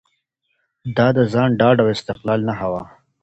دا 0.97 1.07
د 1.17 1.19
ځان 1.33 1.49
ډاډ 1.59 1.77
او 1.83 1.87
استقلال 1.95 2.39
نښه 2.47 2.67
وه. 2.73 2.83